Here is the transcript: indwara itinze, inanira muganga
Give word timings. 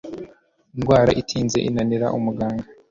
indwara 0.75 1.11
itinze, 1.21 1.57
inanira 1.69 2.05
muganga 2.25 2.65